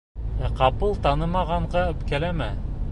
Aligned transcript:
Ә 0.47 0.49
ҡапыл 0.61 0.97
танымағанға 1.05 1.87
үпкәләмә. 1.95 2.51